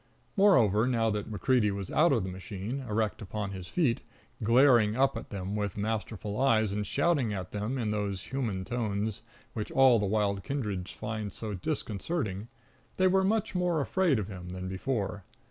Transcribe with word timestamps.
Moreover, 0.35 0.87
now 0.87 1.11
that 1.11 1.29
MacCreedy 1.31 1.69
was 1.69 1.91
out 1.91 2.11
of 2.11 2.23
the 2.23 2.31
machine, 2.31 2.79
erect 2.89 3.21
upon 3.21 3.51
his 3.51 3.67
feet, 3.67 4.01
glaring 4.41 4.95
up 4.95 5.15
at 5.15 5.29
them 5.29 5.55
with 5.55 5.77
masterful 5.77 6.41
eyes, 6.41 6.73
and 6.73 6.87
shouting 6.87 7.35
at 7.35 7.51
them 7.51 7.77
in 7.77 7.91
those 7.91 8.23
human 8.23 8.65
tones 8.65 9.21
which 9.53 9.69
all 9.69 9.99
the 9.99 10.07
wild 10.07 10.43
kindreds 10.43 10.89
find 10.89 11.31
so 11.31 11.53
disconcerting, 11.53 12.47
they 12.97 13.07
were 13.07 13.23
much 13.23 13.53
more 13.53 13.79
afraid 13.79 14.17
of 14.17 14.27
him 14.27 14.49
than 14.49 14.67
before. 14.67 15.23